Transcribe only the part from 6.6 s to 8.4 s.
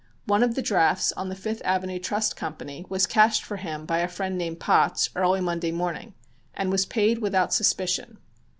was paid without suspicion.